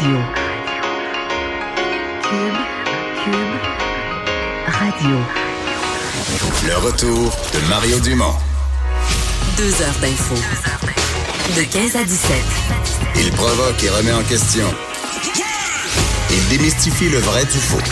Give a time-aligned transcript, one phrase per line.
[0.00, 0.18] Radio.
[2.22, 2.58] Cube,
[3.22, 3.34] Cube,
[4.66, 5.16] Radio.
[6.66, 8.34] Le retour de Mario Dumont.
[9.58, 10.36] Deux heures d'info.
[11.54, 12.36] De 15 à 17.
[13.16, 14.64] Il provoque et remet en question.
[16.30, 17.82] Il démystifie le vrai du faux.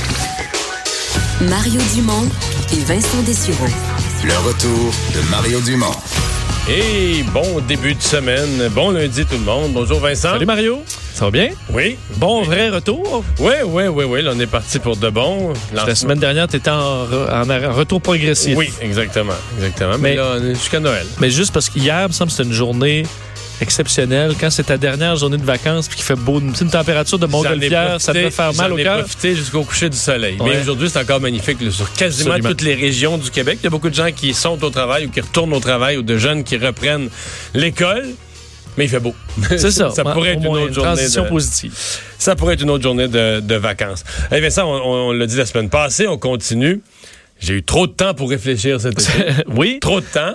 [1.43, 2.27] Mario Dumont
[2.73, 3.67] et Vincent Dessureau.
[4.25, 5.95] Le retour de Mario Dumont.
[6.71, 8.69] Et bon début de semaine.
[8.71, 9.73] Bon lundi tout le monde.
[9.75, 10.33] Bonjour Vincent.
[10.33, 10.83] Salut Mario.
[11.19, 11.49] Ça va bien?
[11.71, 11.99] Oui.
[12.19, 13.25] Bon, vrai retour?
[13.41, 14.23] Oui, oui, oui, oui.
[14.23, 15.53] Là, on est parti pour de bon.
[15.75, 17.07] La semaine dernière, tu étais en,
[17.75, 18.57] retour progressif.
[18.57, 19.33] Oui, exactement.
[19.57, 19.99] Exactement.
[19.99, 21.05] Mais, Mais- là, on est jusqu'à Noël.
[21.19, 23.03] Mais juste parce qu'hier, il me semble que c'était une journée
[23.61, 24.37] exceptionnelle.
[24.39, 27.27] Quand c'est ta dernière journée de vacances puis qu'il fait beau, une petite température de
[27.27, 28.99] montgolfière, ça peut faire mal j'en au ai cœur?
[29.01, 30.39] profité jusqu'au coucher du soleil.
[30.41, 32.51] Mais aujourd'hui, c'est encore magnifique là, sur quasiment Absolument.
[32.51, 33.59] toutes les régions du Québec.
[33.61, 35.97] Il y a beaucoup de gens qui sont au travail ou qui retournent au travail
[35.97, 37.09] ou de jeunes qui reprennent
[37.55, 38.07] l'école.
[38.79, 39.15] Mais il fait beau.
[39.51, 39.91] C'est ça.
[39.95, 40.95] ça pourrait être une autre journée.
[40.95, 41.75] transition de- positive.
[42.19, 44.05] Ça pourrait être une autre journée de, de vacances.
[44.33, 46.81] Eh bien, ça, on, on l'a dit la semaine passée, on continue.
[47.41, 49.13] J'ai eu trop de temps pour réfléchir cet été.
[49.55, 49.79] oui.
[49.81, 50.35] trop de temps.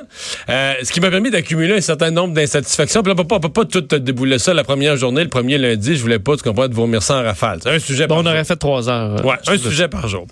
[0.50, 3.02] Euh, ce qui m'a permis d'accumuler un certain nombre d'insatisfactions.
[3.04, 5.30] Puis là, on peut pas, on peut pas tout débouler ça la première journée, le
[5.30, 5.98] premier lundi.
[5.98, 7.60] Je voulais pas, tu comprends, de vomir ça en rafale.
[7.62, 8.48] C'est un sujet Bon, par on aurait jour.
[8.48, 9.20] fait trois heures.
[9.20, 10.28] euh, Ouais, un sujet par jour.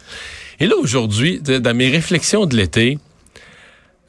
[0.61, 2.97] Et là, aujourd'hui, dans mes réflexions de l'été,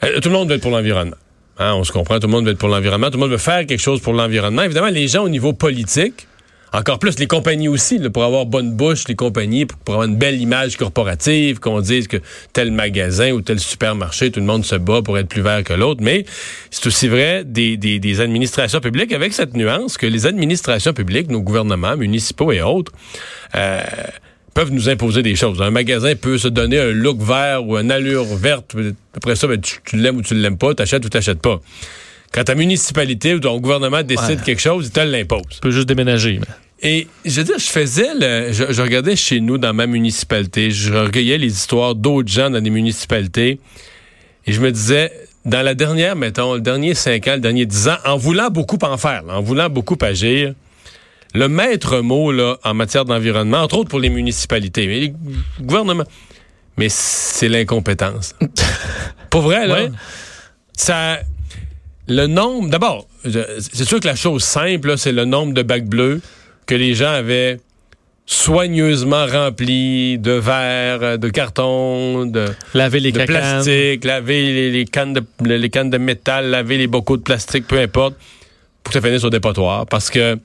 [0.05, 1.17] euh, tout le monde veut être pour l'environnement.
[1.63, 3.39] Hein, on se comprend, tout le monde veut être pour l'environnement, tout le monde veut
[3.39, 4.63] faire quelque chose pour l'environnement.
[4.63, 6.27] Évidemment, les gens au niveau politique,
[6.73, 10.41] encore plus les compagnies aussi, pour avoir bonne bouche, les compagnies, pour, avoir une belle
[10.41, 12.17] image corporative, qu'on dise que
[12.53, 15.73] tel magasin ou tel supermarché, tout le monde se bat pour être plus vert que
[15.73, 16.01] l'autre.
[16.03, 16.25] Mais
[16.71, 21.97] c'est aussi vrai des administrations publiques avec cette nuance que les administrations publiques, nos gouvernements
[21.97, 22.91] municipaux et autres,
[23.55, 23.83] euh,
[24.55, 25.61] peuvent nous imposer des choses.
[25.63, 28.75] Un magasin peut se donner un look vert ou une allure verte.
[29.17, 31.61] Après ça, ben, tu, tu l'aimes ou tu l'aimes pas, t'achètes ou t'achètes pas.
[32.33, 34.45] Quand ta municipalité ou ton gouvernement décide Ouais.
[34.45, 35.43] quelque chose, il te l'impose.
[35.51, 36.39] Tu peux juste déménager.
[36.41, 39.87] mais- Et je veux dire, je faisais le, je, je regardais chez nous dans ma
[39.87, 43.61] municipalité, je recueillais les histoires d'autres gens dans des municipalités
[44.47, 45.13] et je me disais,
[45.45, 48.79] dans la dernière, mettons, le dernier cinq ans, le dernier dix ans, en voulant beaucoup
[48.83, 50.55] en faire, en voulant beaucoup agir,
[51.35, 55.15] le maître mot là, en matière d'environnement, entre autres pour les municipalités, mais les
[55.61, 56.05] gouvernements,
[56.77, 58.35] mais c'est l'incompétence.
[59.31, 59.91] pour vrai, là, Ouais.
[60.75, 61.21] ça,
[62.09, 66.21] le nombre, d'abord, c'est sûr que la chose simple, c'est le nombre de bacs bleus
[66.67, 67.59] que les gens avaient
[68.27, 73.37] soigneusement remplis de verre, de carton, de, Laver les de cacanes.
[73.63, 77.67] plastique, laver les, les cannes de, les cannes de métal, laver les bocaux de plastique,
[77.67, 78.15] peu importe,
[78.83, 79.87] pour que ça finisse au dépotoir.
[79.87, 80.39] Parce que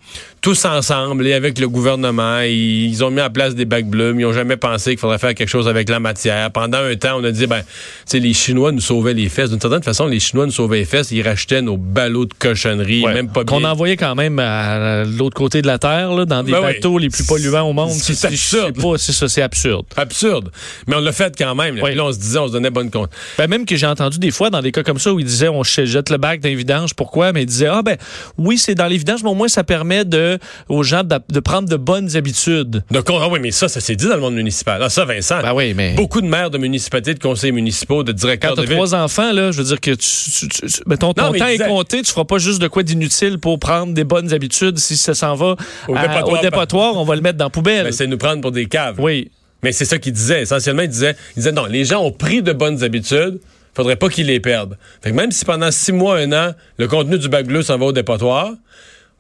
[0.47, 4.13] tous ensemble, et avec le gouvernement, ils, ils ont mis en place des bacs bleus,
[4.13, 6.49] mais ils n'ont jamais pensé qu'il faudrait faire quelque chose avec la matière.
[6.51, 7.65] Pendant un temps, on a dit, ben, tu
[8.05, 9.49] sais, les Chinois nous sauvaient les fesses.
[9.49, 13.03] D'une certaine façon, les Chinois nous sauvaient les fesses, ils rachetaient nos ballots de cochonnerie,
[13.03, 13.13] Ouais.
[13.13, 16.53] même pas Qu'on envoyait quand même à l'autre côté de la Terre, là, dans des
[16.53, 16.75] Ben oui.
[16.75, 17.91] bateaux les plus polluants au monde.
[17.91, 18.81] C'est je sais absurde.
[18.81, 19.85] pas, C'est ça, c'est absurde.
[19.97, 20.49] Absurde.
[20.87, 21.75] Mais on l'a fait quand même.
[21.75, 21.83] là.
[21.83, 23.09] Puis là, on se disait, on se donnait bonne compte.
[23.37, 25.49] Ben, même que j'ai entendu des fois dans des cas comme ça où ils disaient
[25.49, 26.93] on jette le bac dans les vidanges.
[26.93, 27.33] Pourquoi?
[27.33, 27.97] Mais ils disaient Ah ben
[28.37, 30.36] oui, c'est dans les vidanges, mais au moins ça permet de,
[30.69, 32.83] aux gens de, de prendre de bonnes habitudes.
[32.91, 34.81] Donc, on- ah oui, mais ça, ça s'est dit dans le monde municipal.
[34.83, 35.41] Ah, ça, Vincent.
[35.41, 35.93] Ben oui, mais.
[35.95, 38.75] Beaucoup de maires de municipalités, de conseils municipaux, de directeurs Quand de ville.
[38.75, 42.01] trois enfants, là, je veux dire que tu, tu- mettons, ton Non, temps est compté,
[42.01, 44.77] tu feras pas juste de quoi d'inutile pour prendre des bonnes habitudes.
[44.79, 45.55] Si ça s'en va
[45.87, 46.27] Au à- dépotoir.
[46.29, 47.83] au dépotoir, on va le mettre dans la poubelle.
[47.85, 48.95] Ben, c'est nous prendre pour des caves.
[48.99, 49.31] oui.
[49.63, 50.43] Mais c'est ça qu'il disait.
[50.43, 53.39] Essentiellement, il disait, il disait non, les gens ont pris de bonnes habitudes,
[53.73, 54.77] faudrait pas qu'ils les perdent.
[55.01, 57.75] Fait que même si pendant six mois, un an, le contenu du bac bleu s'en
[57.79, 58.51] va au dépotoir,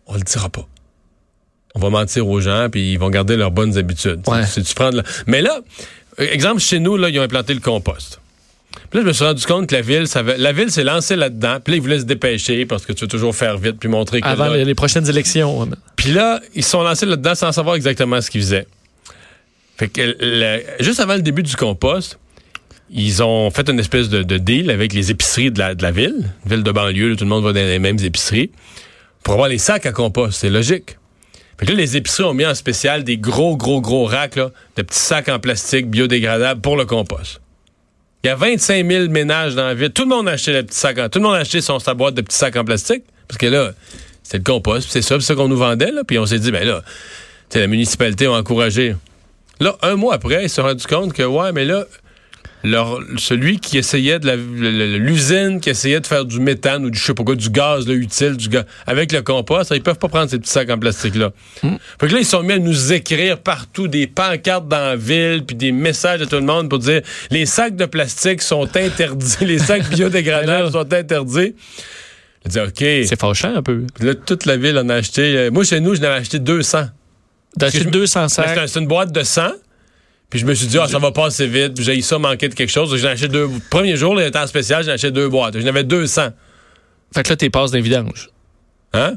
[0.05, 0.67] on le dira pas.
[1.77, 4.21] On va mentir aux gens, puis ils vont garder leurs bonnes habitudes.
[4.27, 4.45] Ouais.
[4.47, 5.59] Si tu prends de la- Mais là,
[6.19, 8.19] euh, exemple, chez nous, là, ils ont implanté le compost.
[8.89, 11.15] Puis là, je me suis rendu compte que la ville, ça la ville s'est lancée
[11.15, 11.57] là-dedans.
[11.63, 14.21] Puis là, ils voulaient se dépêcher parce que tu veux toujours faire vite puis montrer
[14.21, 15.69] que Avant là- les, prochaines élections.
[15.95, 18.65] puis là, ils se sont lancés là-dedans sans savoir exactement ce qu'ils faisaient.
[19.77, 22.17] Fait que le- juste avant le début du compost,
[22.89, 25.91] ils ont fait une espèce de, de deal avec les épiceries de la, de la
[25.91, 28.49] ville, ville de banlieue, là, tout le monde va dans les mêmes épiceries,
[29.23, 30.39] pour avoir les sacs à compost.
[30.39, 30.97] C'est logique.
[31.59, 34.81] Fait là, les épiceries ont mis en spécial des gros, gros, gros racks là, de
[34.83, 37.41] petits sacs en plastique biodégradables pour le compost.
[38.23, 39.89] Il y a 25 000 ménages dans la ville.
[39.91, 41.79] Tout le monde a acheté le petit sac en- Tout le monde a acheté son,
[41.79, 43.03] sa boîte de petits sacs en plastique.
[43.27, 43.71] Parce que là,
[44.23, 45.91] c'est le compost, c'est ça, c'est ça qu'on nous vendait.
[45.91, 46.03] Là.
[46.05, 46.83] Puis on s'est dit, ben là,
[47.55, 48.95] la municipalité a encouragé.
[49.59, 51.85] Là, un mois après, ils se sont rendus compte que, ouais, mais là,
[52.63, 54.31] leur- celui qui essayait de
[54.97, 57.87] l'usine qui essayait de faire du méthane ou du je sais pas quoi, du gaz
[57.87, 60.77] là, utile du gaz, avec le compost, ils peuvent pas prendre ces petits sacs en
[60.77, 61.31] plastique là.
[61.61, 65.43] Fait que là ils sont mis à nous écrire partout des pancartes dans la ville
[65.45, 67.01] puis des messages à tout le monde pour dire
[67.31, 71.53] les sacs de plastique sont interdits, les sacs biodégradables sont interdits.
[72.45, 72.77] Je dis OK.
[73.07, 73.83] C'est fâchant un peu.
[73.99, 75.21] Là toute la ville en a acheté.
[75.37, 76.77] Euh, Moi chez nous, je n'avais acheté 200.
[76.79, 76.89] D'acheter
[77.59, 78.59] Parce que je- 200 Mais sacs.
[78.69, 79.49] C'est une boîte de 100.
[80.29, 81.73] Puis je me suis dit, ah, ça va pas assez vite.
[81.75, 82.93] Puis j'ai eu ça manquer de quelque chose.
[82.97, 83.47] J'en ai acheté deux.
[83.69, 85.57] Premier jour, là, en spécial, j'en acheté deux boîtes.
[85.57, 86.29] J'en avais 200.
[87.13, 88.29] Fait que là, t'es passes d'un vidange.
[88.93, 89.13] Hein?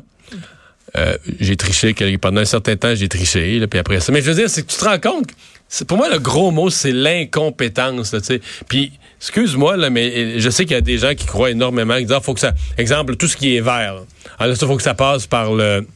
[0.97, 3.59] Euh, j'ai triché pendant un certain temps, j'ai triché.
[3.59, 4.13] Là, puis après ça.
[4.13, 5.27] Mais je veux dire, c'est que tu te rends compte.
[5.29, 5.33] que
[5.69, 8.13] c'est- Pour moi, le gros mot, c'est l'incompétence.
[8.13, 8.21] là.
[8.69, 11.97] Puis, excuse-moi, là, mais euh, je sais qu'il y a des gens qui croient énormément.
[11.97, 12.53] Qui disent, ah, faut que ça.
[12.79, 13.95] Exemple, tout ce qui est vert.
[13.95, 14.01] là.
[14.39, 15.87] Alors, ça, faut que ça passe par le.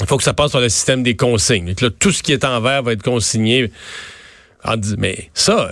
[0.00, 1.74] Il faut que ça passe par le système des consignes.
[1.80, 3.70] Là, tout ce qui est en vert va être consigné.
[4.98, 5.70] Mais ça,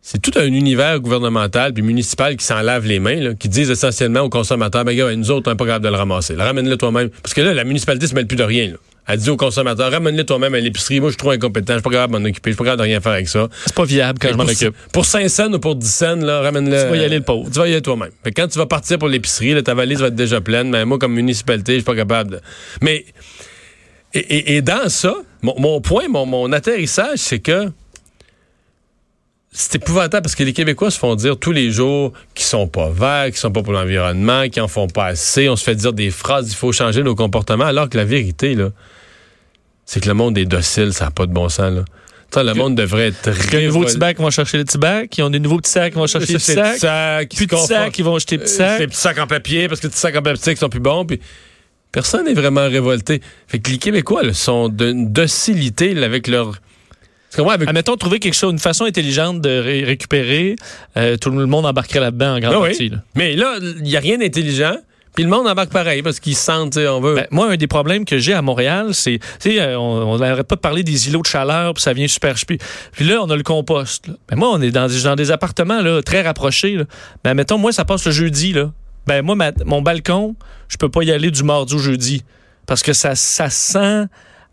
[0.00, 3.70] c'est tout un univers gouvernemental puis municipal qui s'en lave les mains, là, qui disent
[3.70, 6.34] essentiellement aux consommateurs, ben gars, nous autres, on n'est pas capable de le ramasser.
[6.34, 7.10] Ramène-le toi-même.
[7.22, 8.68] Parce que là, la municipalité se mêle plus de rien.
[8.68, 8.76] Là.
[9.06, 11.00] Elle dit aux consommateurs, ramène-le toi-même à l'épicerie.
[11.00, 12.64] Moi, je suis trop incompétent, je suis pas capable de m'en occuper, je suis pas
[12.64, 13.48] capable de rien faire avec ça.
[13.64, 14.74] C'est pas viable quand je m'en occupe.
[14.92, 16.84] Pour 5 cents ou pour 10 cents, là, ramène-le.
[16.84, 17.50] Tu vas y aller le pauvre.
[17.50, 18.10] Tu vas y aller toi-même.
[18.36, 20.70] Quand tu vas partir pour l'épicerie, ta valise va être déjà pleine.
[20.70, 22.40] Mais moi, comme municipalité, je suis pas capable de.
[22.80, 23.04] Mais.
[24.14, 27.70] Et, et- et dans ça, mon, mon point, mon, mon atterrissage, c'est que
[29.50, 32.90] c'est épouvantable parce que les Québécois se font dire tous les jours qu'ils sont pas
[32.90, 35.48] verts, qu'ils sont pas pour l'environnement, qu'ils en font pas assez.
[35.48, 38.54] On se fait dire des phrases, il faut changer nos comportements, alors que la vérité,
[38.54, 38.70] là,
[39.84, 41.84] c'est que le monde est docile, ça n'a pas de bon sens, là.
[42.42, 45.16] Le monde devrait être Les nouveaux petits bacs vont chercher les petits bacs.
[45.16, 47.28] Ils ont des nouveaux petits sacs qui vont chercher les C'est petits sacs.
[47.30, 48.78] petits sacs ils vont des petits Euh, sacs.
[48.80, 51.06] Ces petits sacs en papier, parce que les petits sacs en plastique sont plus bons.
[51.06, 51.20] Puis
[51.92, 53.20] personne n'est vraiment révolté.
[53.46, 56.54] Fait que les Québécois là, sont d'une docilité là, avec leur.
[57.36, 57.52] Comprends?
[57.52, 57.68] Avec...
[57.68, 60.56] Admettons, trouver quelque chose, une façon intelligente de ré- récupérer,
[60.96, 62.68] euh, tout le monde embarquerait là-dedans en grande Ah oui.
[62.70, 62.88] partie.
[62.88, 62.96] là.
[63.14, 64.76] Mais là, il n'y a rien d'intelligent.
[65.14, 67.16] Puis le monde embarque pareil parce qu'ils se sentent, on veut.
[67.16, 70.46] Ben, moi, un des problèmes que j'ai à Montréal, c'est, tu sais, euh, on n'arrête
[70.46, 72.58] pas de parler des îlots de chaleur, puis ça vient super chupi.
[72.92, 74.06] Puis là, on a le compost.
[74.06, 74.14] là.
[74.28, 76.76] Ben, moi, on est dans des, dans des appartements là, très rapprochés.
[76.76, 76.84] Là.
[77.24, 78.52] Ben, mettons, moi, ça passe le jeudi.
[78.52, 78.70] Là.
[79.08, 80.36] Ben, moi, ma- mon balcon,
[80.68, 82.22] je peux pas y aller du mardi au jeudi.
[82.66, 84.04] Parce que ça, ça sent,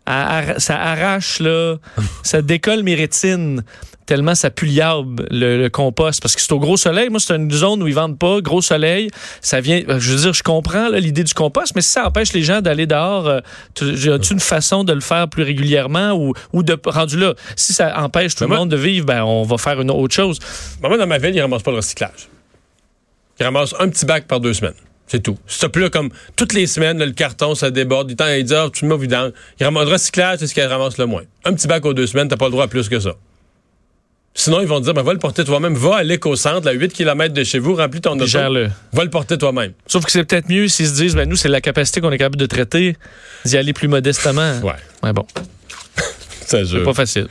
[0.06, 1.76] ça arrache, là,
[2.22, 3.62] ça décolle mes rétines
[4.06, 7.34] tellement ça pue liable, le, le compost parce que c'est au gros soleil moi c'est
[7.34, 9.10] une zone où ils vendent pas gros soleil
[9.40, 12.44] ça vient je veux dire je comprends l'idée du compost mais si ça empêche les
[12.44, 13.40] gens d'aller dehors euh,
[13.74, 17.72] tu- as-tu une façon de le faire plus régulièrement ou, ou de rendu là si
[17.72, 20.14] ça empêche tout Mais le moi- monde de vivre ben on va faire une autre
[20.14, 20.38] chose
[20.80, 22.28] Ben, moi, dans ma ville, ils ramassent pas le recyclage.
[23.40, 24.74] Ils ramassent un petit bac par deux semaines.
[25.06, 25.38] C'est tout.
[25.46, 28.08] C'est plus comme toutes les semaines, là, le carton, ça déborde.
[28.08, 29.30] Du temps, ils disent, ah, tu le mets au vidange.
[29.60, 31.22] Ils ramassent le recyclage, c'est ce qu'ils ramassent le moins.
[31.44, 33.12] Un petit bac aux deux semaines, t'as pas le droit à plus que ça.
[34.34, 35.74] Sinon, ils vont te dire, ben, va le porter toi-même.
[35.74, 38.26] Va à l'éco-centre, à 8 km de chez vous, remplis ton auto.
[38.26, 38.68] gère-le.
[38.92, 39.72] Va le porter toi-même.
[39.86, 42.18] sauf que c'est peut-être mieux s'ils se disent ben nous c'est la capacité qu'on est
[42.18, 42.96] capable de traiter
[43.46, 44.72] d'y aller plus modestement Ouais.
[45.04, 45.24] ouais bon
[46.64, 46.84] Jure.
[46.84, 47.26] pas facile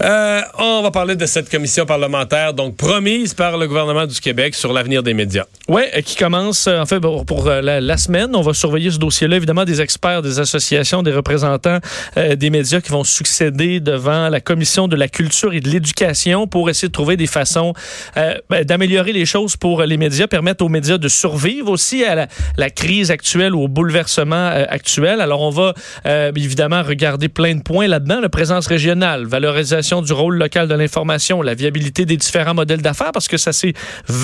[0.00, 4.54] Euh, on va parler de cette commission parlementaire, donc promise par le gouvernement du Québec
[4.54, 5.44] sur l'avenir des médias.
[5.68, 8.34] Oui, qui commence, euh, en fait, pour, pour, euh, la, la semaine.
[8.34, 9.36] On va surveiller ce dossier-là.
[9.36, 11.78] Évidemment, des experts, des associations, des représentants
[12.16, 16.46] euh, des médias qui vont succéder devant la commission de la culture et de l'éducation
[16.46, 17.72] pour essayer de trouver des façons
[18.16, 22.14] euh, ben, d'améliorer les choses pour les médias, permettre aux médias de survivre aussi à
[22.14, 25.20] la, la crise actuelle ou au bouleversement euh, actuel.
[25.20, 25.74] Alors, on va
[26.06, 28.20] euh, évidemment regarder plein de points là-dedans.
[28.66, 33.36] Régionale, valorisation du rôle local de l'information, la viabilité des différents modèles d'affaires, parce que
[33.36, 33.74] ça c'est,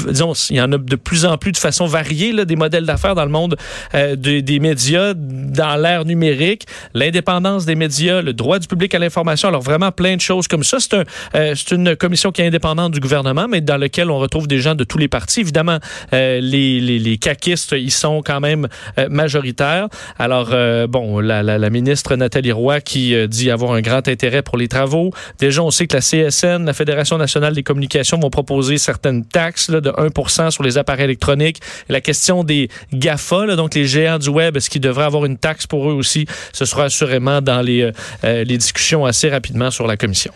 [0.08, 2.86] disons, il y en a de plus en plus de façon variée là, des modèles
[2.86, 3.56] d'affaires dans le monde
[3.94, 8.98] euh, de- des médias, dans l'ère numérique, l'indépendance des médias, le droit du public à
[8.98, 9.48] l'information.
[9.48, 10.78] Alors vraiment plein de choses comme ça.
[10.81, 10.94] C'est
[11.34, 14.74] euh, une commission qui est indépendante du gouvernement, mais dans laquelle on retrouve des gens
[14.74, 15.40] de tous les partis.
[15.40, 15.78] Évidemment,
[16.12, 18.69] euh, les, les, caquistes, ils sont quand même
[19.08, 19.88] majoritaires.
[20.19, 20.50] Alors
[20.88, 25.10] bon, la, la, ministre Nathalie Roy qui dit avoir un grand intérêt pour les travaux.
[25.38, 29.70] Déjà, on sait que la CSN, la Fédération nationale des communications, vont proposer certaines taxes
[29.70, 31.60] de 1% sur les appareils électroniques.
[31.88, 35.66] La question des GAFA, donc les géants du web, est-ce qu'ils devraient avoir une taxe
[35.66, 36.26] pour eux aussi?
[36.52, 37.92] Ce sera assurément dans les, euh,
[38.24, 40.32] euh, discussions assez rapidement sur la commission.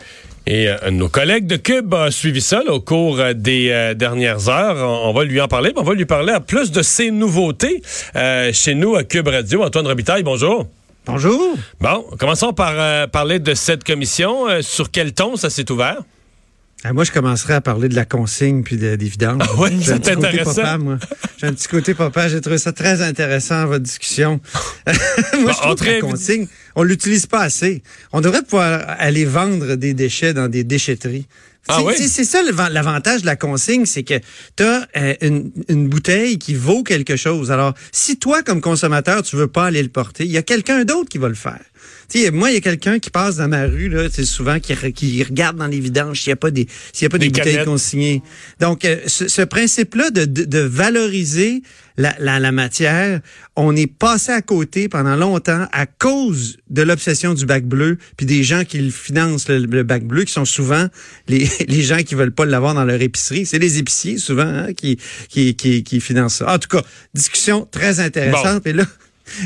[0.46, 4.76] Et euh, nos collègues de Cube a suivi ça au cours des dernières heures.
[5.04, 7.82] On, va lui en parler, mais on va lui parler à plus de ces nouveautés
[8.52, 9.62] chez nous à Cube Radio.
[9.62, 10.66] Antoine Robitaille, bonjour.
[11.08, 11.54] Bonjour.
[11.80, 14.46] Bon, commençons par euh, parler de cette commission.
[14.46, 16.02] Euh, sur quel ton ça s'est ouvert?
[16.84, 19.42] Ah, moi, je commencerai à parler de la consigne puis de, des vidanges.
[19.42, 20.98] Ah oui, J'ai un petit côté papa, moi.
[21.38, 22.28] J'ai un petit côté papa.
[22.28, 24.40] J'ai trouvé ça très intéressant, votre discussion.
[24.86, 24.94] moi,
[25.44, 27.82] Bon, je trouve que la consigne, on l'utilise pas assez.
[28.12, 31.26] On devrait pouvoir aller vendre des déchets dans des déchetteries.
[31.66, 32.08] Ah C'est- oui?
[32.08, 34.14] c'est- ça l'avantage de la consigne, c'est que
[34.56, 34.86] tu as
[35.20, 37.50] une, une bouteille qui vaut quelque chose.
[37.50, 40.84] Alors, si toi, comme consommateur, tu veux pas aller le porter, il y a quelqu'un
[40.84, 41.60] d'autre qui va le faire.
[42.08, 45.22] Sais, moi, il y a quelqu'un qui passe dans ma rue, là, souvent qui, qui
[45.22, 47.32] regarde dans les vidanges s'il n'y a pas des, s'il y a pas des, Des
[47.32, 47.66] bouteilles canettes.
[47.68, 48.22] consignées.
[48.60, 51.62] Donc, euh, ce, ce principe-là de, de, de valoriser
[51.98, 53.20] la, la, la matière,
[53.56, 58.24] on est passé à côté pendant longtemps à cause de l'obsession du bac bleu, puis
[58.24, 60.86] des gens qui financent, le, le bac bleu, qui sont souvent
[61.26, 63.44] les, les gens qui veulent pas l'avoir dans leur épicerie.
[63.44, 64.98] C'est les épiciers, souvent, hein, qui,
[65.28, 66.54] qui, qui, qui financent ça.
[66.54, 66.82] En tout cas,
[67.14, 68.66] discussion très intéressante.
[68.66, 68.84] Et là,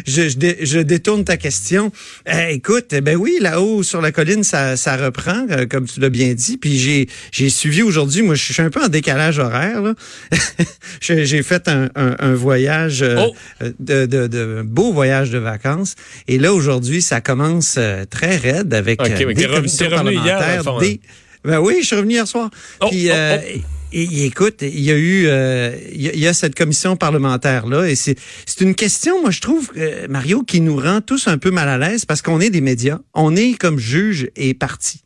[0.06, 1.92] je, je, dé- je détourne ta question.
[2.28, 6.08] Euh, écoute, ben oui, là-haut sur la colline, ça, ça reprend, euh, comme tu l'as
[6.10, 6.56] bien dit.
[6.56, 9.82] Puis j'ai, j'ai suivi aujourd'hui, moi, je suis un peu en décalage horaire.
[9.82, 9.94] là.
[11.00, 13.34] j'ai fait un, un, un voyage, euh, Oh!
[13.80, 15.94] de, de, de un beau voyage de vacances.
[16.28, 17.78] Et là, aujourd'hui, ça commence
[18.10, 21.00] très raide avec Ok, mais des commissions hier, parlementaires, fond, des-
[21.44, 22.50] Ben oui, je suis revenu hier soir.
[22.80, 23.58] Oh, Puis, oh.
[23.92, 27.94] Et, écoute, il y a eu, euh, il y, a- cette commission parlementaire là, et
[27.94, 31.50] c'est c'est une question, moi je trouve, euh, Mario, qui nous rend tous un peu
[31.50, 35.02] mal à l'aise parce qu'on est des médias, on est comme juge et parti.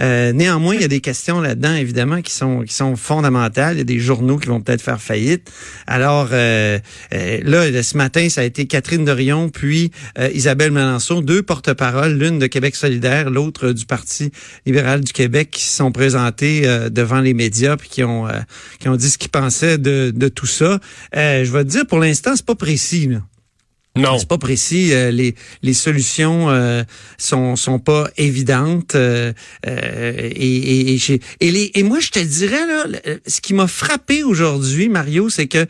[0.00, 3.76] Euh, néanmoins, il y a des questions là-dedans, évidemment, qui sont qui sont fondamentales.
[3.76, 5.50] Il y a des journaux qui vont peut-être faire faillite.
[5.86, 6.78] Alors euh,
[7.12, 12.12] euh, là, ce matin, ça a été Catherine Dorion, puis euh, Isabelle Melançon, deux porte-paroles,
[12.12, 14.30] l'une de Québec solidaire, l'autre du Parti
[14.66, 18.26] libéral du Québec, qui se sont présentés devant les médias, puis qui ont
[18.78, 20.78] qui ont dit ce qu'ils pensaient de, de tout ça.
[21.14, 23.06] Je vais te dire, pour l'instant, c'est pas précis.
[23.06, 23.20] Là.
[23.98, 24.18] Non.
[24.18, 24.92] C'est pas précis.
[24.92, 26.82] euh, les, les solutions euh,
[27.18, 28.94] sont sont pas évidentes.
[28.94, 29.32] euh,
[29.66, 32.86] euh, et, et, et, et les, et moi, je te dirais là,
[33.26, 35.66] ce qui m'a frappé aujourd'hui, Mario, c'est que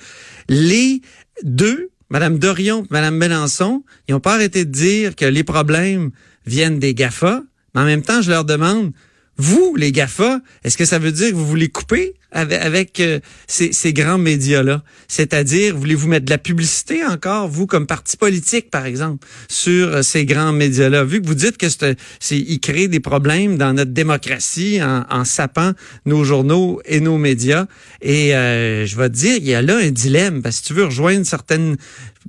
[0.48, 1.00] les
[1.42, 6.10] deux, Madame Dorion, Madame Mélenchon, ils ont pas arrêté de dire que les problèmes
[6.46, 7.42] viennent des Gafa.
[7.74, 8.92] Mais en même temps, je leur demande,
[9.36, 13.72] vous, les GAFA, est-ce que ça veut dire que vous voulez couper avec, euh, ces,
[13.72, 14.82] ces grands médias-là?
[15.08, 20.02] C'est-à-dire, voulez-vous mettre de la publicité encore, vous, comme parti politique, par exemple, sur euh,
[20.02, 21.04] ces grands médias-là?
[21.04, 25.04] Vu que vous dites que c'est, c'est- ils créent des problèmes dans notre démocratie en,
[25.10, 25.72] en sapant
[26.06, 27.66] nos journaux et nos médias.
[28.02, 30.68] Et euh, je vais te dire, il y a là un dilemme, parce que si
[30.68, 31.76] tu veux rejoindre certaines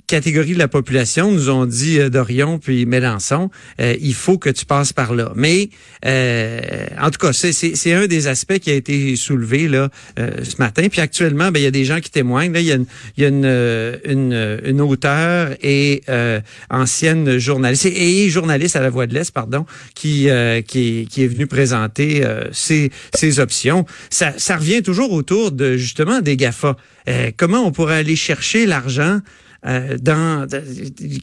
[0.07, 4.49] catégories de la population, nous ont dit euh, Dorion puis Mélenchon, euh, il faut que
[4.49, 5.31] tu passes par là.
[5.35, 5.69] Mais
[6.05, 6.59] euh,
[6.99, 10.87] en tout cas, c'est, un des aspects qui a été soulevé là euh, ce matin.
[10.89, 12.53] Puis actuellement, ben, il y a des gens qui témoignent.
[12.53, 12.85] Là, il y a une,
[13.17, 16.01] il y a une, euh, une, une auteure et
[16.69, 19.65] ancienne journaliste et, journaliste à la Voix de l'Est, pardon,
[19.95, 20.27] qui
[20.67, 23.85] qui, qui est venue présenter ses, ses options.
[24.09, 26.75] Ça, ça revient toujours autour de justement des Gafa.
[27.37, 29.19] Comment on pourrait aller chercher l'argent
[29.65, 30.47] euh, dans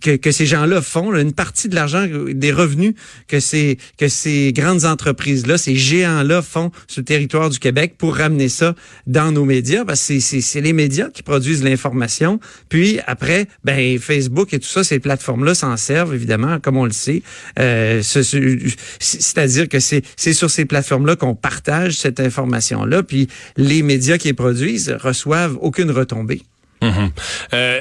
[0.03, 2.95] que, que ces gens-là font, une partie de l'argent, des revenus
[3.29, 8.17] que ces que ces grandes entreprises-là, ces géants-là font sur le territoire du Québec pour
[8.17, 8.75] ramener ça
[9.07, 12.41] dans nos médias, parce que c'est- les médias qui produisent l'information.
[12.69, 16.93] Puis après, ben Facebook et tout ça, ces plateformes-là s'en servent évidemment, comme on le
[16.93, 17.23] sait.
[17.59, 18.59] Euh, ce- ce-
[18.99, 24.29] C'est-à-dire que c'est c'est sur ces plateformes-là qu'on partage cette information-là, puis les médias qui
[24.29, 26.43] les produisent reçoivent aucune retombée.
[26.83, 27.11] Mhm.
[27.55, 27.81] Euh,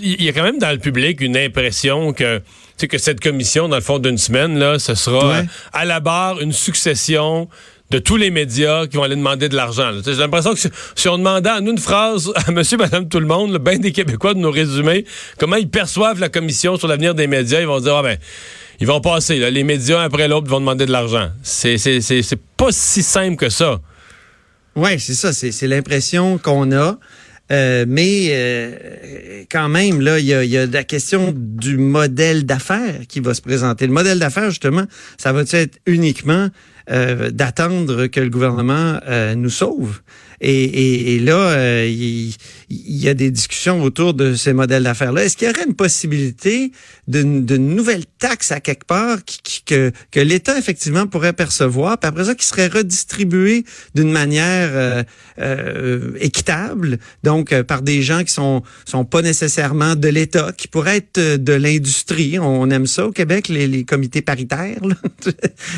[0.00, 2.40] il y a quand même dans le public une impression que
[2.88, 5.34] que cette commission, dans le fond d'une semaine, là, ce sera Ouais.
[5.38, 7.48] euh, à la barre une succession
[7.90, 9.92] de tous les médias qui vont aller demander de l'argent.
[10.04, 13.26] J'ai l'impression que si, si on demandait en une phrase à monsieur, madame, tout le
[13.26, 15.04] monde, bien des Québécois de nous résumer
[15.38, 18.16] comment ils perçoivent la commission sur l'avenir des médias, ils vont dire, ah ben,
[18.80, 21.28] ils vont passer, là, les médias, après l'autre, vont demander de l'argent.
[21.44, 21.76] C'est
[22.56, 23.78] pas si simple que ça.
[24.74, 26.98] Oui, c'est ça, c'est c'est l'impression qu'on a.
[27.50, 32.46] Euh, mais euh, quand même, là, il y a, y a la question du modèle
[32.46, 33.86] d'affaires qui va se présenter.
[33.86, 34.84] Le modèle d'affaires, justement,
[35.18, 36.48] ça va être uniquement
[36.90, 40.00] euh, d'attendre que le gouvernement euh, nous sauve.
[40.40, 42.34] Et, et, et là, euh, il,
[42.74, 45.24] il y a des discussions autour de ces modèles d'affaires-là.
[45.24, 46.72] Est-ce qu'il y aurait une possibilité
[47.08, 52.08] d'une nouvelle taxe à quelque part qui, qui- que, que l'État, effectivement, pourrait percevoir, puis
[52.08, 53.64] après ça, qui serait redistribuée
[53.94, 55.02] d'une manière euh,
[55.38, 60.68] euh, équitable, donc euh, par des gens qui sont sont pas nécessairement de l'État, qui
[60.68, 62.38] pourraient être euh, de l'industrie?
[62.38, 64.84] On aime ça au Québec, les, les comités paritaires.
[64.84, 64.94] là.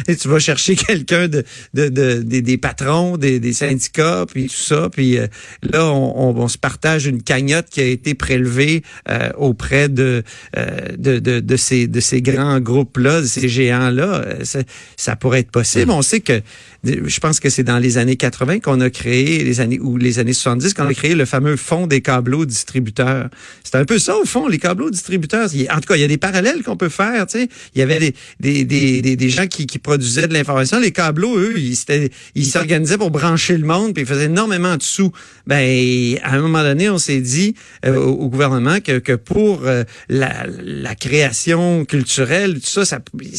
[0.09, 1.43] Et tu vas chercher quelqu'un de,
[1.75, 4.89] de, de- des, des patrons, des, des syndicats, puis tout ça.
[4.91, 5.27] Puis euh,
[5.63, 10.23] là, on, on- on se partage une cagnotte qui a été prélevée euh, auprès de,
[10.57, 14.23] euh, de, de, de ces, de ces grands groupes-là, de ces géants-là.
[14.25, 14.61] Euh, ça,
[14.97, 15.91] ça pourrait être possible.
[15.91, 16.41] On sait que,
[16.85, 20.19] je pense que c'est dans les années 80 qu'on a créé, les années ou les
[20.19, 23.29] années 70, qu'on a créé le fameux fonds des câbleaux distributeurs.
[23.63, 25.49] C'est un peu ça, au fond, les câbleaux distributeurs.
[25.71, 27.27] En tout cas, il y a des parallèles qu'on peut faire.
[27.27, 27.49] Tu sais.
[27.75, 30.79] Il y avait des, des, des, des, des gens qui, qui produisaient de l'information.
[30.79, 35.13] Les câbleaux, eux, ils s'organisaient pour brancher le monde, puis ils faisaient énormément de sous.
[35.47, 37.55] Ben, à un moment donné, on s'est dit
[37.87, 42.99] euh, au, au gouvernement que, que pour euh, la, la création culturelle, tout ça, ça,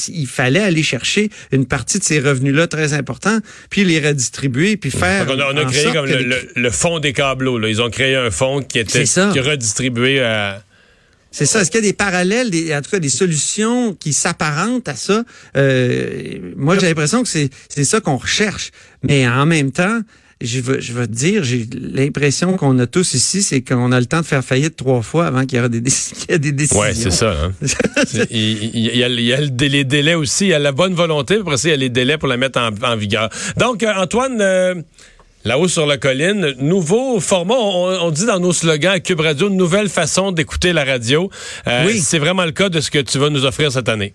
[0.09, 3.39] il fallait aller chercher une partie de ces revenus-là très importants,
[3.69, 5.25] puis les redistribuer, puis faire.
[5.25, 7.57] Donc, on a, on a en créé comme le, les- le- le fonds des câbleaux.
[7.59, 7.69] Là.
[7.69, 9.29] Ils ont créé un fonds qui était ça.
[9.33, 9.39] qui
[10.21, 10.61] à.
[11.31, 11.59] C'est ça.
[11.61, 14.95] Est-ce qu'il y a des parallèles, des, en tout cas des solutions qui s'apparentent à
[14.95, 15.25] ça?
[15.57, 18.71] Euh, moi, j'ai l'impression que c'est c'est ça qu'on recherche.
[19.03, 19.99] Mais en même temps,
[20.45, 23.99] je veux, je veux te dire, j'ai l'impression qu'on a tous ici, c'est qu'on a
[23.99, 25.77] le temps de faire faillite trois fois avant qu'il y ait des,
[26.49, 26.79] y décisions.
[26.79, 27.31] Ouais, c'est ça.
[27.31, 27.51] hein.
[28.31, 30.45] Il, y a, il y a le dé- les délais aussi.
[30.45, 31.35] Il y a la bonne volonté.
[31.35, 33.29] Après ça, il y a les délais pour la mettre en, en vigueur.
[33.57, 34.75] Donc, euh, Antoine, euh,
[35.43, 37.55] là-haut sur la colline, nouveau format.
[37.55, 41.29] On, on dit dans nos slogans à Cube Radio, une nouvelle façon d'écouter la radio.
[41.67, 41.99] Euh, Oui.
[41.99, 44.13] C'est vraiment le cas de ce que tu vas nous offrir cette année.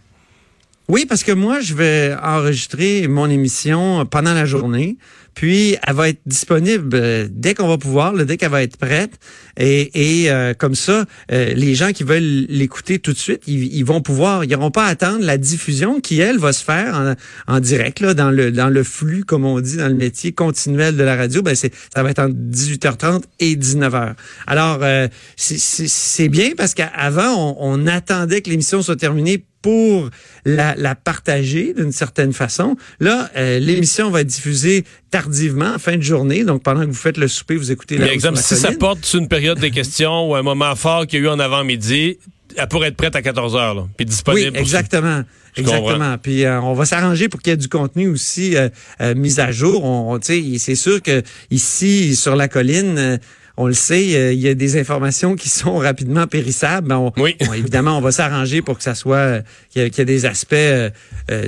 [0.90, 4.99] Oui, parce que moi, je vais enregistrer mon émission pendant la journée.
[5.35, 9.12] Puis, elle va être disponible euh, dès qu'on va pouvoir, dès qu'elle va être prête.
[9.56, 13.85] Et, et euh, comme ça, euh, les gens qui veulent l'écouter tout de suite, ils,
[13.85, 17.14] vont pouvoir, ils n'auront pas à attendre la diffusion qui, elle, va se faire
[17.47, 20.97] en, direct, là, dans le dans le flux, comme on dit, dans le métier continuel
[20.97, 21.40] de la radio.
[21.40, 24.14] Ben, c'est ça va être entre 18h30 et 19h.
[24.49, 25.06] Alors, euh,
[25.37, 30.09] c'est bien parce qu'avant, on, on attendait que l'émission soit terminée pour
[30.45, 32.76] la, la partager d'une certaine façon.
[32.99, 36.45] Là, euh, l'émission va être diffusée tardivement, en fin de journée.
[36.45, 39.05] Donc, pendant que vous faites le souper, vous écoutez la Par exemple, si ça porte
[39.05, 42.19] sur une période des questions ou un moment fort qu'il y a eu en avant-midi,
[42.57, 44.52] elle pourrait être prête à 14 heures, là, puis Oui, disponible.
[44.52, 45.23] pour- exactement.
[45.57, 45.76] Comprends.
[45.79, 46.19] Exactement.
[46.19, 48.69] Puis euh, on va s'arranger pour qu'il y ait du contenu aussi euh,
[49.00, 49.85] euh, mis à jour.
[49.85, 53.17] On, on- tu sais, c'est sûr que ici sur la colline, euh,
[53.62, 56.88] on le sait, euh, il y a des informations qui sont rapidement périssables.
[56.88, 57.37] Ben, on- Oui.
[57.49, 60.55] on- évidemment, on va s'arranger pour que ça soit euh, qu'il y, ait des aspects
[60.55, 60.90] euh,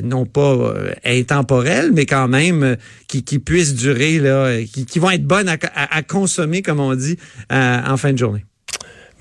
[0.04, 2.76] non pas euh, intemporels, mais quand même
[3.08, 6.80] qui, qui puissent durer là, qui, qui vont être bonnes à, à- à consommer, comme
[6.80, 7.16] on dit,
[7.50, 8.44] en fin de journée.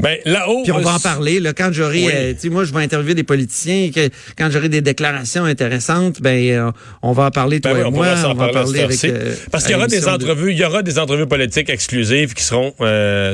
[0.02, 0.64] Ben, là-haut.
[0.64, 2.12] Puis on va en parler là, quand j'aurai, Oui.
[2.14, 5.46] euh, tu sais, moi je vais interviewer des politiciens, et que quand j'aurai des déclarations
[5.46, 8.46] intéressantes, ben euh, on va en parler toi Ben oui, et on moi, on va
[8.48, 9.04] en parler avec.
[9.06, 12.34] euh, Parce qu'il y aura des de- entrevues, il y aura des entrevues politiques exclusives
[12.34, 12.74] qui seront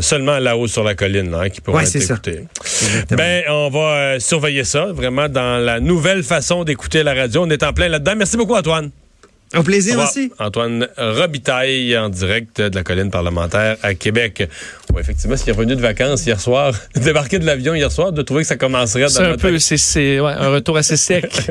[0.01, 2.13] seulement là-haut sur la colline, là, hein, qui pourront Ouais, être ça.
[2.15, 2.41] écoutées.
[3.12, 7.43] Ben, on va surveiller ça, vraiment, dans la nouvelle façon d'écouter la radio.
[7.45, 8.13] On est en plein là-dedans.
[8.17, 8.91] Merci beaucoup, Antoine.
[9.55, 10.31] Au plaisir Au aussi.
[10.39, 14.47] Antoine Robitaille en direct de la colline parlementaire à Québec.
[14.93, 18.21] Ouais, effectivement, s'il est revenu de vacances hier soir, débarqué de l'avion hier soir, de
[18.21, 20.97] trouver que ça commencerait C'est dans un notre peu, c'est, c'est ouais, un retour assez
[20.97, 21.25] sec.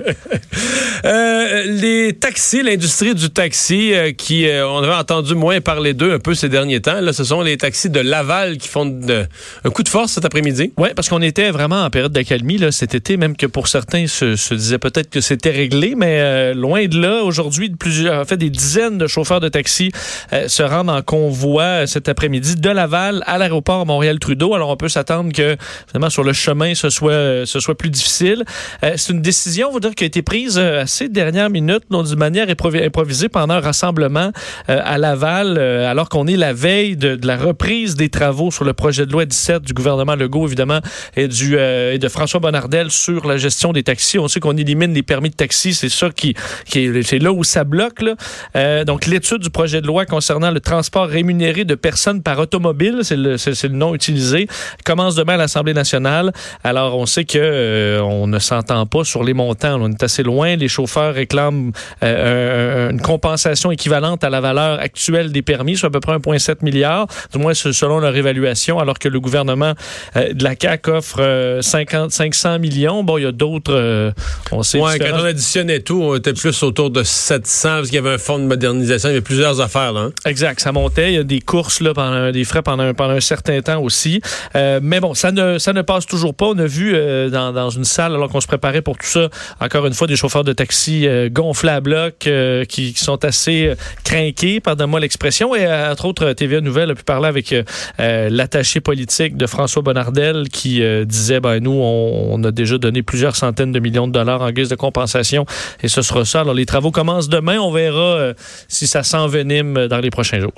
[1.04, 6.12] Euh, les taxis, l'industrie du taxi, euh, qui euh, on avait entendu moins parler d'eux
[6.14, 7.00] un peu ces derniers temps.
[7.00, 9.26] Là, ce sont les taxis de Laval qui font de-
[9.64, 10.72] un coup de force cet après-midi.
[10.78, 14.06] Oui, parce qu'on était vraiment en période d'accalmie là, cet été, même que pour certains
[14.06, 17.22] se, se disaient peut-être que c'était réglé, mais euh, loin de là.
[17.22, 19.92] Aujourd'hui, plusieurs, en fait, des dizaines de chauffeurs de taxi
[20.32, 24.54] euh, se rendent en convoi euh, cet après-midi de Laval à l'aéroport Montréal-Trudeau.
[24.54, 27.90] Alors, on peut s'attendre que, finalement, sur le chemin, ce soit, euh, ce soit plus
[27.90, 28.42] difficile.
[28.82, 32.06] C'est une décision, on va dire, qui a été prise euh, assez dernière minute, donc
[32.06, 34.32] d'une manière improvi- improvisée pendant un rassemblement
[34.66, 39.06] à Laval, alors qu'on est la veille de, la reprise des travaux sur le projet
[39.06, 40.80] de loi 17 du gouvernement Legault, évidemment,
[41.16, 44.18] et, de François Bonnardel sur la gestion des taxis.
[44.18, 47.44] On sait qu'on élimine les permis de taxi, c'est ça qui, qui est, là où
[47.44, 47.75] ça bloque.
[47.76, 48.14] Là.
[48.56, 53.00] Euh, donc, l'étude du projet de loi concernant le transport rémunéré de personnes par automobile,
[53.02, 53.36] c'est le,
[53.70, 54.48] nom utilisé,
[54.84, 56.32] commence demain à l'Assemblée nationale.
[56.64, 59.80] Alors, on sait que euh, on ne s'entend pas sur les montants.
[59.80, 60.56] On est assez loin.
[60.56, 65.88] Les chauffeurs réclament euh, un- une compensation équivalente à la valeur actuelle des permis, soit
[65.88, 69.74] à peu près 1,7 milliard, du moins selon leur évaluation, alors que le gouvernement
[70.14, 73.02] de la CAQ offre euh, 50, 500 millions.
[73.04, 74.12] Bon, il y a d'autres,
[74.52, 77.94] on sait, Ouais, quand on additionnait tout, on était plus autour de 700 parce qu'il
[77.96, 79.08] y avait un fonds de modernisation.
[79.08, 80.00] Il y avait plusieurs affaires là.
[80.00, 80.12] hein.
[80.24, 81.12] Exact, ça montait.
[81.12, 84.20] Il y a des courses, là, des frais pendant, un- certain temps aussi.
[84.54, 86.46] Euh, mais bon, ça ne, ça ne passe toujours pas.
[86.46, 89.28] On a vu euh, dans, dans une salle, alors qu'on se préparait pour tout ça,
[89.60, 93.72] encore une fois, des chauffeurs de taxi euh, gonflés à bloc euh, qui, sont assez
[94.04, 95.54] craqués, pardonne-moi l'expression.
[95.54, 97.54] Et entre autres, TVA Nouvelle a pu parler avec
[97.98, 103.72] l'attaché politique de François Bonnardel qui disait, ben nous, on a déjà donné plusieurs centaines
[103.72, 105.46] de millions de dollars en guise de compensation
[105.82, 106.40] et ce sera ça.
[106.40, 107.55] Alors les travaux commencent demain.
[107.58, 108.34] On verra euh,
[108.68, 110.54] si ça s'envenime dans les prochains jours.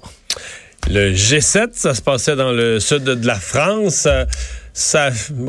[0.91, 4.09] Le G7, ça se passait dans le sud de la France.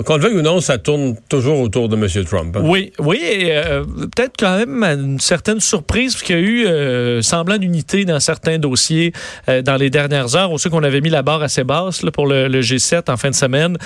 [0.05, 2.25] Qu'on le veuille ou non, ça tourne toujours autour de M.
[2.25, 2.55] Trump.
[2.57, 2.61] hein.
[2.63, 6.65] Oui, oui, et euh, peut-être quand même une certaine surprise, parce qu'il y a eu
[6.65, 9.13] euh, semblant d'unité dans certains dossiers
[9.47, 10.51] euh, dans les dernières heures.
[10.51, 13.17] On sait qu'on avait mis la barre assez basse là, pour le, le G7 en
[13.17, 13.77] fin de semaine,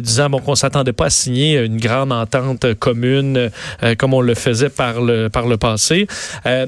[0.00, 3.50] disant bon, qu'on s'attendait pas à signer une grande entente commune
[3.98, 6.06] comme on le faisait par le, passé.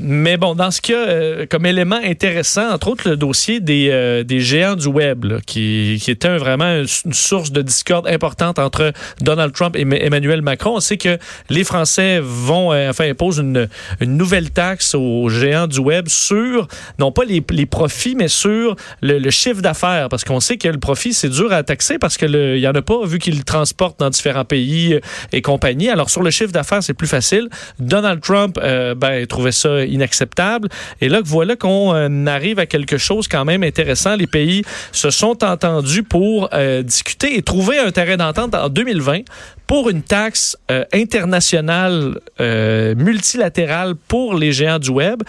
[0.01, 4.77] Mais bon, dans ce cas, comme élément intéressant, entre autres le dossier des, des géants
[4.77, 9.83] du web, qui, qui était vraiment une source de discorde importante entre Donald Trump et
[9.83, 10.77] Emmanuel Macron.
[10.77, 11.19] On sait que
[11.51, 13.69] les Français vont, euh, enfin, imposent une,
[14.01, 19.61] nouvelle taxe aux géants du web sur, non pas les, profits, mais sur le, chiffre
[19.61, 20.09] d'affaires.
[20.09, 22.83] Parce qu'on sait que le profit, c'est dur à taxer parce qu'il n'y en a
[22.83, 25.01] pas, vu qu'ils le transportent dans différents pays euh,
[25.33, 25.89] et compagnie.
[25.89, 27.49] Alors, sur le chiffre d'affaires, c'est plus facile.
[27.79, 30.69] Donald Trump, euh, ben, trouvait ça inacceptable.
[31.01, 34.17] Et là, voilà qu'on arrive à quelque chose quand même intéressant.
[34.17, 34.63] Les pays
[34.93, 36.49] se sont entendus pour
[36.83, 39.21] discuter et trouver un d'entente en 2020
[39.67, 45.23] pour une taxe euh, internationale euh, multilatérale pour les géants du web.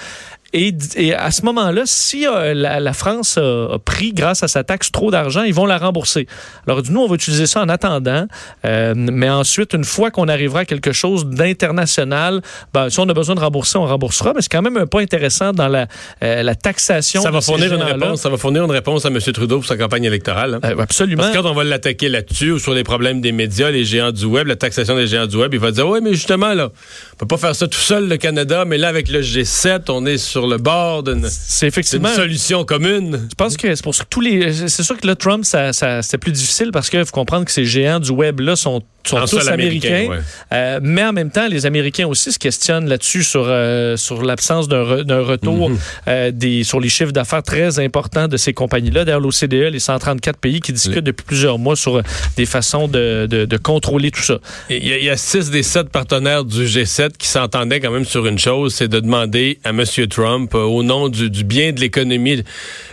[0.54, 4.48] Et, et à ce moment-là, si euh, la, la France a, a pris, grâce à
[4.48, 6.28] sa taxe, trop d'argent, ils vont la rembourser.
[6.66, 8.26] Alors, nous, on va utiliser ça en attendant.
[8.64, 12.42] Euh, mais ensuite, une fois qu'on arrivera à quelque chose d'international,
[12.74, 14.34] ben, si on a besoin de rembourser, on remboursera.
[14.34, 15.88] Mais c'est quand même un point intéressant dans la,
[16.24, 17.22] euh, la taxation.
[17.22, 18.22] Ça va fournir une réponse.
[18.22, 19.20] Ça va fournir une réponse à M.
[19.20, 20.56] Trudeau pour sa campagne électorale.
[20.56, 20.60] hein.
[20.64, 21.24] Euh, absolument.
[21.24, 24.12] Parce que quand on va l'attaquer là-dessus ou sur les problèmes des médias, les géants
[24.12, 26.70] du web, la taxation des géants du web, il va dire oui, mais justement là,
[27.14, 30.06] on peut pas faire ça tout seul le Canada, mais là avec le G7, on
[30.06, 31.70] est sur le bord d'une c'est
[32.16, 33.28] solution commune.
[33.30, 34.54] Je pense que c'est pour ça que tous les.
[34.68, 37.52] C'est sûr que là, Trump, ça, ça, c'était plus difficile parce qu'il faut comprendre que
[37.52, 39.88] ces géants du web-là sont, sont En tous américains.
[39.90, 40.20] américain, ouais.
[40.54, 44.68] Euh, mais en même temps, les Américains aussi se questionnent là-dessus sur, euh, sur l'absence
[44.68, 45.78] d'un, re- d'un retour Mhm.
[46.08, 49.06] euh, des, sur les chiffres d'affaires très importants de ces compagnies-là.
[49.06, 52.02] D'ailleurs, l'OCDE, les 134 pays qui discutent depuis plusieurs mois sur
[52.38, 54.40] des façons de, de, de contrôler tout ça.
[54.70, 58.26] Il y, y a six des sept partenaires du G7 qui s'entendaient quand même sur
[58.26, 59.84] une chose, c'est de demander à M.
[60.10, 62.44] Trump, euh, au nom du, bien de l'économie,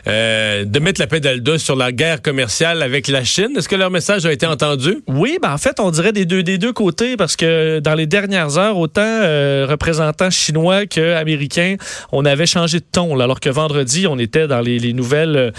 [0.06, 3.50] euh, de mettre la pédale douce sur la guerre commerciale avec la Chine.
[3.56, 4.98] Est-ce que leur message a été entendu?
[5.08, 8.06] Oui, ben en fait, on dirait des deux, des deux côtés parce que dans les
[8.06, 11.76] dernières heures, autant euh, représentants chinois qu'américains,
[12.12, 13.14] on avait changé de ton.
[13.14, 15.52] là, alors que vendredi, on était dans les, les nouvelles,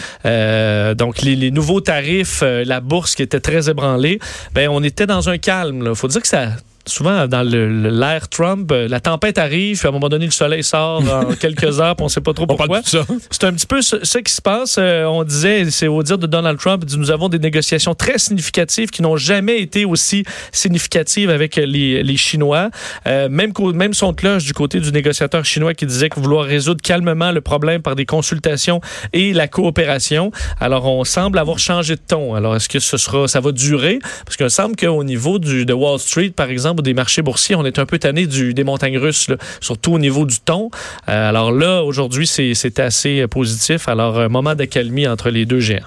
[0.96, 4.20] donc les, nouveaux tarifs, la bourse qui était très ébranlée.
[4.54, 5.88] Ben, on était dans un calme.
[5.90, 6.50] Il faut dire que ça.
[6.86, 10.64] Souvent, dans l'ère Trump, euh, la tempête arrive, puis à un moment donné, le soleil
[10.64, 12.82] sort en quelques heures, puis on ne sait pas trop pourquoi.
[12.84, 14.76] C'est un petit peu ce, ce qui se passe.
[14.78, 18.90] Euh, on disait, c'est au dire de Donald Trump, nous avons des négociations très significatives
[18.90, 22.70] qui n'ont jamais été aussi significatives avec les, les Chinois.
[23.08, 27.32] Euh, même, son cloche du côté du négociateur chinois qui disait que vouloir résoudre calmement
[27.32, 28.82] le problème par des consultations
[29.14, 30.32] et la coopération.
[30.60, 32.36] Alors, on semble avoir changé de ton.
[32.36, 34.00] Alors, est-ce que ce sera, ça va durer?
[34.26, 37.66] Parce qu'il semble qu'au niveau du, de Wall Street, par exemple, des marchés boursiers, on
[37.66, 39.28] est un peu tanné du, des montagnes russes,
[39.62, 40.70] surtout au niveau du ton.
[41.10, 43.88] Euh, alors là, aujourd'hui, c'est assez positif.
[43.88, 45.84] Alors, un moment d'accalmie entre les deux géants.